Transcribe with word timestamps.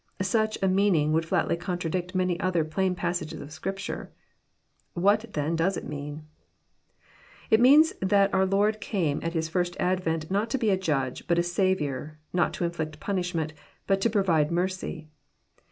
Such 0.19 0.57
a 0.63 0.67
meaning 0.67 1.13
would 1.13 1.27
flatly 1.27 1.55
contradict 1.55 2.15
many 2.15 2.39
other 2.39 2.65
plain 2.65 2.95
passages 2.95 3.39
of 3.39 3.51
Scripture. 3.51 4.11
What, 4.95 5.33
then, 5.33 5.55
does 5.55 5.77
It 5.77 5.85
mean? 5.87 6.25
It 7.51 7.59
means 7.59 7.93
that 8.01 8.33
our 8.33 8.47
Lord 8.47 8.81
came 8.81 9.19
at 9.21 9.33
His 9.33 9.47
First 9.47 9.77
Advent 9.79 10.31
not 10.31 10.49
to 10.49 10.57
be 10.57 10.71
a 10.71 10.75
Judge, 10.77 11.27
but 11.27 11.37
a 11.37 11.43
Saviour 11.43 12.17
not 12.33 12.51
to 12.55 12.65
Inflict 12.65 12.99
punishment, 12.99 13.53
but 13.85 14.01
to 14.01 14.09
provide 14.09 14.51
mercy. 14.51 15.07